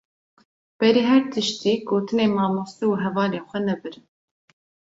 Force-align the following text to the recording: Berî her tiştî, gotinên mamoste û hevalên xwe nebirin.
Berî 0.79 1.03
her 1.11 1.23
tiştî, 1.33 1.73
gotinên 1.89 2.31
mamoste 2.39 2.83
û 2.91 2.93
hevalên 3.03 3.43
xwe 3.49 3.59
nebirin. 3.67 4.05